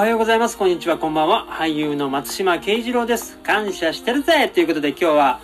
[0.00, 0.56] おはようございます。
[0.56, 1.46] こんにちは、こんばんは。
[1.50, 3.36] 俳優の松島慶次郎です。
[3.42, 5.40] 感謝してるぜということで今日は、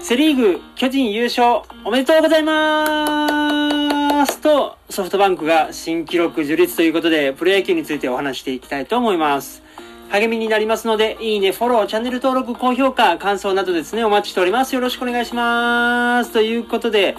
[0.00, 9.62] セリーグ巨人優勝おめでとうございますと、ソフトバンクが新記録樹立ということで、プロ野球についてお話していきたいと思います。
[10.08, 14.74] 励みになりますので、いいね、フォロー、チャンネル登録、高評価、感想などですね、お待ちしております。
[14.74, 16.32] よろしくお願いします。
[16.32, 17.14] ということで、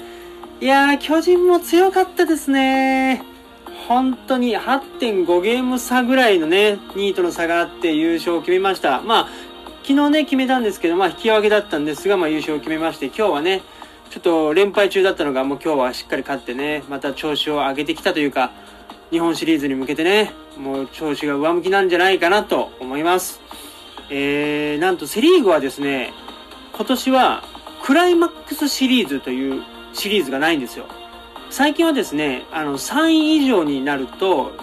[0.59, 3.30] いやー、巨人も強かったですね。
[3.91, 9.02] 本当に8.5ゲーム差ぐらいのね、2位との差があって優勝を決めました。
[9.02, 9.30] まあ、
[9.84, 13.62] 昨日ね、決めたんですけど、まあ、引き分けだったんですが、まあ、優勝を決めまして、今日はね、
[14.09, 18.54] ちょっと連敗中だったのが、もう今日はしっかり勝ってね、また調子を上げてきたというか、
[19.09, 23.41] 日本シリーズに向けてね、もう調子が上向きなんじゃないかなと思います。
[24.10, 26.13] えー、なんとセリーグはですね、
[26.71, 27.44] 今年は
[27.84, 30.85] クライマックスシリーズというシリーズがないんですよ。
[31.52, 34.54] 最近はですね、あの、3位以上になると、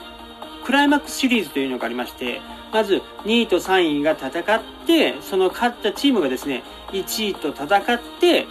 [0.65, 2.41] クライマックスシリーズというのがありまして、
[2.73, 7.65] まず2位と3位が戦って、その勝ったチームがですね、1位と戦
[7.95, 8.47] って、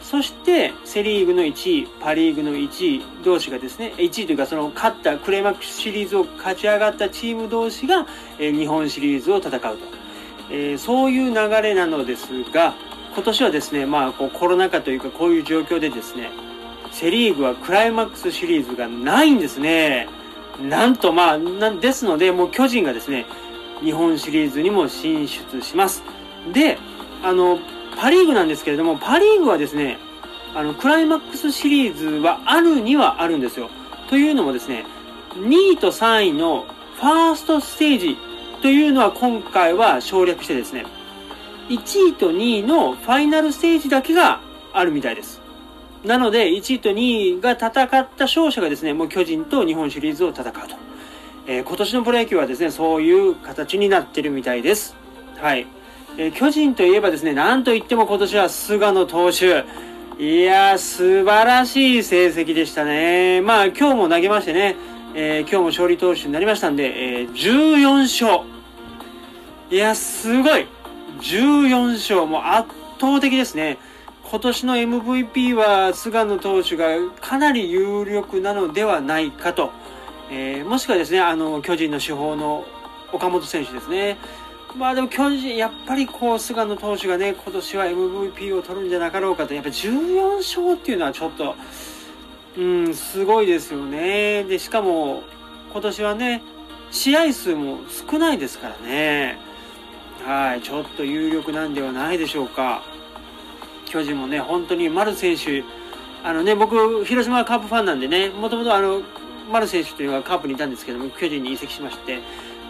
[0.00, 8.06] そしてセリーグの1位、パリーグの1位同士がですね、1位というかその勝ったクライマックスシリーズを勝ち上がったチーム同士が、
[8.38, 9.76] えー日本シリーズを戦うと。
[10.50, 12.74] えーそういう流れなのですが、
[13.14, 16.30] 今年はですね、まあこうコロナ禍というかこういう状況でですね、
[16.92, 20.08] セリーグはクライマックスシリーズがないんですね。
[20.60, 23.26] なんとまあ、なんですので、もう巨人がですね、
[23.82, 26.02] 日本シリーズにも進出します。
[26.52, 26.78] で、
[27.22, 27.58] あの、
[27.96, 29.98] パリーグなんですけれども、パリーグはですね、
[30.54, 33.70] あの、クライマックスシリーズはあるにはあるんですよ。
[34.08, 34.84] というのもですね、
[35.34, 38.16] 2位と3位のファーストステージ
[38.60, 40.84] というのは今回は省略してですね、
[41.68, 44.40] 1位と2位のファイナルステージだけが
[44.72, 45.41] あるみたいです。
[46.04, 47.68] なので、1位と2位が戦っ
[48.16, 50.52] た勝者がですね、もう巨人と日本シリーズを戦うと。
[51.46, 54.96] えー今年のプロ野球はですね、そういう形になってるみたいです。
[55.36, 55.66] はい。
[56.18, 59.64] えー巨人といえばですね、なんといっても今年は菅野投手。
[60.18, 63.40] いやー、素晴らしい成績でしたね。
[63.40, 64.76] まあ、今日も投げましてね、
[65.14, 68.48] えー今日も勝利投手になりましたんで、えー14勝。
[69.70, 70.66] いや、すごい
[71.20, 72.68] !14 勝、もう圧
[73.00, 73.78] 倒的ですね。
[74.32, 76.86] 今年の MVP は菅野投手が
[77.20, 79.70] かなり有力なのではないかと。
[80.30, 82.64] えーもしくはですね、あの、巨人の主砲の
[83.12, 84.16] 岡本選手ですね。
[84.74, 89.52] まあでも巨人、やっぱりこう、菅野投手がね、今年は MVP を取るんじゃなかろうかと。
[89.52, 91.54] やっぱ14勝っていうのはちょっと、
[92.56, 94.44] うん、すごいですよね。
[94.44, 95.24] で、しかも、
[95.72, 96.42] 今年はね、
[96.90, 99.36] 試合数も少ないですからね。
[100.24, 102.82] はい、ちょっと有力なんではないでしょうか。
[103.92, 105.62] 巨人もね、本当に丸選手、
[106.24, 109.02] あのね、僕、広島はカープファンなんでね、もともとあの、
[109.50, 112.20] 丸選手というのはカープにいたんですけども、巨人に移籍しまして、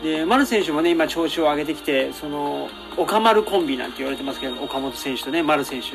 [0.03, 5.93] で、丸選手もね、今調子を上げてきて、その、岡丸コンビなんて言われてますけど、岡本選手とね、丸選手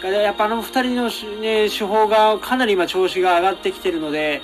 [0.00, 1.10] が、やっぱあの二人の
[1.40, 4.42] ね、手法がかなり今調子が上がってきてるので、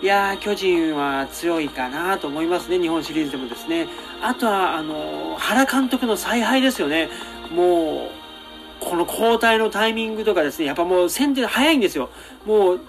[0.00, 3.88] いやー、巨人は強いかなと思いますね、日本シリーズでもですね。
[4.22, 7.08] あとは、あの、原監督の采配ですよね。
[7.52, 8.21] もう、
[8.84, 12.10] この交代のタイミングとかですね、やっぱもう先手早いんですよ。
[12.44, 12.80] もう、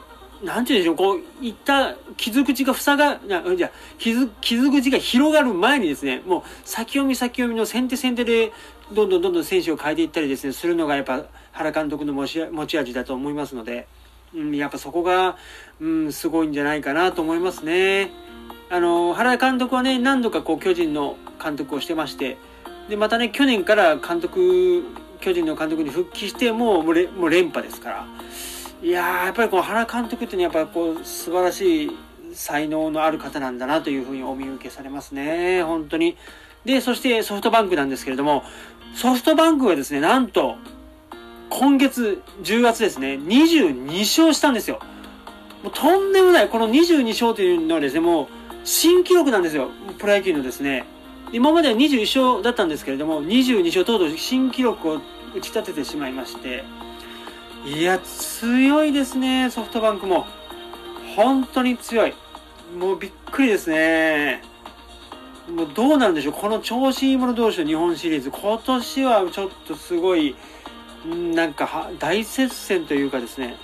[0.43, 8.51] なんて言うんでしょう、こう、いった傷口が塞が、なじゃ傷、傷口が広がる前にですね、もう先読み先読みの先手先手で、
[8.91, 13.87] どんどんどんどん選手を変えていったりですね、するのがやっぱ原監督の持ち持ち味だと思いますので、
[14.35, 15.37] うん、やっぱそこが、
[15.79, 18.11] うん、すごいんじゃないかなと思いますね。
[18.69, 22.37] あの、原監督はね、何度かこう巨人の監督をしてまして、
[22.89, 24.83] で、またね、去年から監督、
[25.23, 28.05] 巨人の監督に復帰して、もうもうれもう連覇ですから。
[28.81, 31.91] いや、やっぱりこう原監督っていうのはやっぱこう素晴らしい
[32.33, 35.63] 才能のある方なんだなというふうにお見受けされますね。
[35.63, 36.17] 本当に。
[36.65, 38.43] で、そしてソフトバンクなんですけれども、
[38.95, 40.57] ソフトバンクはですね、なんと、
[41.49, 44.79] 今月10月ですね、22勝したんですよ。
[45.63, 48.27] もうとんでもない、この22勝というのはですね、もう
[48.65, 49.69] 新記録なんですよ。
[49.97, 50.85] プロ野球のですね。
[51.31, 55.01] 今までは21勝だったんですけれども、22勝とうとう新記録を
[55.35, 56.63] 打ち立ててしまいまして、
[57.65, 60.25] いや、強いですね、ソフトバンクも。
[61.15, 62.13] 本当に強い。
[62.77, 64.41] もうびっくりですね。
[65.49, 70.35] もうどうなんでしょう、この調子いい者同士の日本シリーズ、今年はちょっとすごい、
[71.05, 73.57] なんか大接戦というかですね、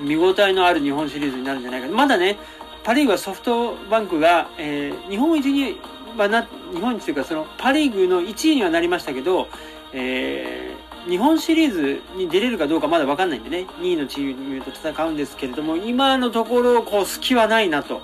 [0.00, 1.88] 見応えのある日本シリーズになるんじゃないか。
[1.88, 2.38] まだね、
[2.82, 5.78] パ・リーグはソフトバンクが、えー日本一に
[6.16, 9.48] はな、日本一というか、そのパ・リーグの1位にはなりましたけど、
[9.92, 18.00] えー日本シリーズに出れるかどうかまだ分かんないんでね、2位のチームと戦うんですけれども、今のところ、こう、隙はないなと。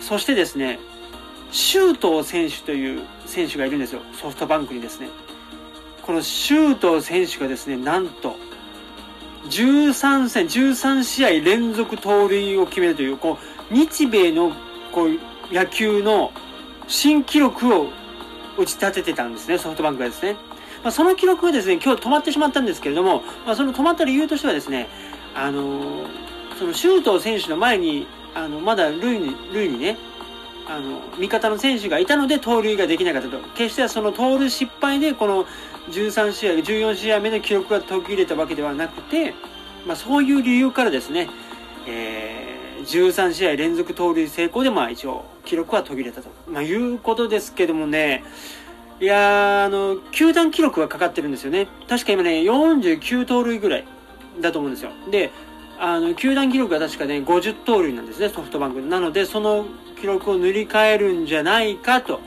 [0.00, 0.78] そしてですね、
[1.50, 4.00] 周東選手という選手がいるんですよ。
[4.14, 5.10] ソフトバンクにですね。
[6.02, 8.36] この周東選手がですね、なんと、
[9.50, 13.38] 13戦、13試合連続盗塁を決めるという、こ
[13.70, 14.52] う、日米の、
[14.92, 15.18] こう、
[15.54, 16.32] 野球の
[16.88, 17.88] 新記録を
[18.56, 20.36] 打ち立ててたんですね、ソフトバンクがですね。
[20.82, 24.88] まあ、その記録がですね、今日止まってしまったんですけれども、まあ、その止まった理由としてはですね、
[25.34, 26.06] あのー、
[26.58, 29.98] その周東選手の前に、あの、まだ塁に、塁にね、
[30.66, 33.38] あの、味方の選手がいたので盗塁ができなかったと。
[33.54, 35.44] 決してその盗塁失敗で、この
[35.90, 39.34] 13試合、14試合目の記録が途切れたわけではなくて、
[39.86, 41.28] まあそういう理由からですね、
[41.86, 46.28] えー、13試合連続盗塁成功で、まあ一応記録は途切れたと。
[46.48, 48.22] まあいうことですけどもね、
[49.00, 51.68] いやあの、球団記録がかかってるんですよね。
[51.88, 53.84] 確か今ね、49盗塁ぐらい
[54.40, 54.90] だと思うんですよ。
[55.10, 55.30] で、
[55.78, 58.82] あの、球団記録が確かね、50盗塁なんですね、ソフトバンク。
[58.82, 59.64] なので、その
[59.98, 62.20] 記録を塗り替えるんじゃないかと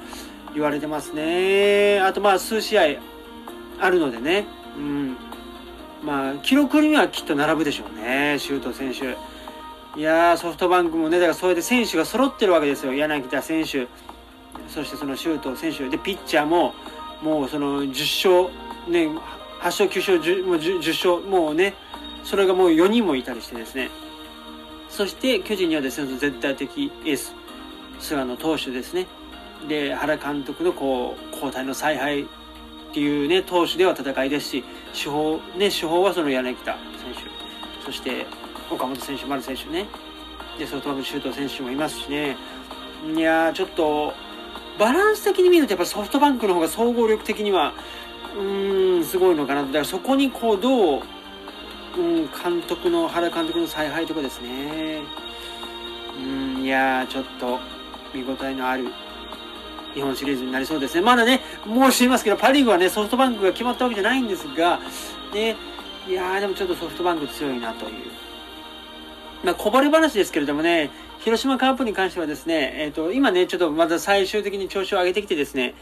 [0.55, 1.99] 言われてますね。
[2.01, 2.83] あと、まあ、数試合
[3.79, 4.45] あるのでね。
[4.75, 5.15] うん。
[6.03, 9.15] まあ、記録にはきっと並ぶでしょうね、周東選手。
[9.95, 12.95] いやー、ソフトバンクもね、だからそうやって選手が揃ってるわけですよ。
[12.95, 13.87] 柳田選手、
[14.67, 15.89] そしてその周東選手。
[15.89, 16.73] で、ピッチャーも、
[17.21, 19.07] もうその10勝、ね、
[19.61, 21.73] 8勝、9勝、10, もう 10, 10勝、もうね、
[22.23, 23.89] それがもう4人もいたりしてですね。
[24.89, 27.33] そして巨人にはですね、絶対的エース、
[27.99, 29.07] 菅野投手ですね。
[29.67, 32.25] で、原監督のこう、交代の采配っ
[32.93, 34.63] ていうね、投手では戦いですし、
[34.93, 38.25] 主砲、ね、主砲はその柳田選手、そして
[38.69, 39.87] 岡本選手、丸選手ね。
[40.57, 42.37] で、ソフトバンク周東選手もいますしね。
[43.15, 44.13] いや、ちょっと、
[44.77, 47.73] バランス的に見るとやっぱソフトバンクの方が総合力的には、
[48.35, 51.01] うーん、すごいのかなだからそこにこう、どう、
[51.97, 55.01] うん、監督の、原監督の采配とかですね。
[56.17, 57.59] うん、いやー、ちょっと、
[58.13, 58.87] 見応えのある
[59.93, 61.01] 日本シリーズになりそうですね。
[61.01, 64.79] まだね、もう知りますけど、パ・リーグはね、ソフトバンクが決まったわけじゃないんですが、
[65.33, 65.55] ね、
[66.07, 67.93] いやー、でもちょっとソフトバンク強いなという。
[69.43, 70.89] まあ、こぼれ話ですけれどもね、
[71.23, 75.73] 広島カープに関してはですね、え、ー、と、今ね、ちょっとまだ最終的に調子を上げてきてですね、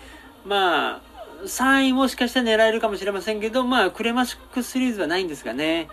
[0.46, 1.02] まあ、
[1.46, 5.90] 3位もしかしたら狙えるかもしれませんけど、まあ、クレマシックシリーズはないんですがね、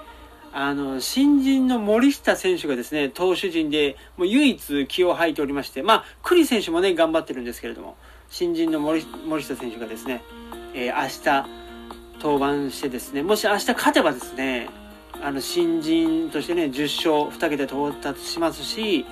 [0.52, 7.96] あの、新人の森下選手がですね、投手陣で、もう唯一気を吐いておりまして、まあ、栗選手もね、頑張ってるんですけれども、
[8.28, 10.22] 新人の森森下選手がですね、
[10.74, 11.48] えー、明日、
[12.22, 14.68] 登板してですね、もし明日勝てばですね、
[15.22, 19.06] あの、新人としてね、10勝、2桁到達しますし、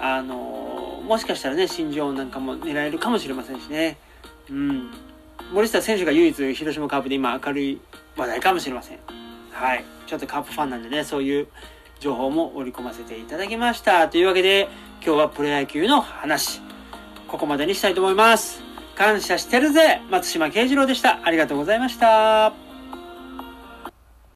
[0.00, 3.98] あの、もしかしたらね、新庄なんかも狙えるかもしれませんしね。
[4.50, 4.90] うん。
[5.52, 7.80] 森下選手が唯一広島カープで今明るい
[8.16, 8.98] 話題かもしれません。
[9.52, 9.84] はい。
[10.06, 11.48] ちょっとカープファンなんでね、そういう
[12.00, 14.08] 情報も織り込ませていただきました。
[14.08, 14.68] というわけで、
[15.04, 16.60] 今日はプロ野球の話、
[17.26, 18.62] ここまでにしたいと思います。
[18.94, 21.20] 感謝してるぜ松島慶次郎でした。
[21.22, 22.67] ありがとうございました。